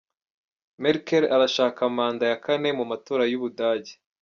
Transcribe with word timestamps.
Merkel 0.83 1.23
arashaka 1.35 1.81
manda 1.95 2.25
ya 2.31 2.37
kane 2.45 2.69
mu 2.77 2.85
matora 2.91 3.23
y'Ubudage. 3.31 3.93